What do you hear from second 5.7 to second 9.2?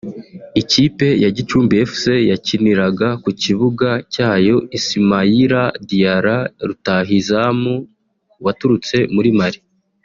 Diarra rutahizamu waturutse